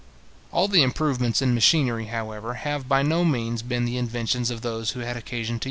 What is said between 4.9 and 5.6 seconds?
who had occasion to use the machines.